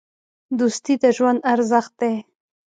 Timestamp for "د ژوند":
1.01-1.39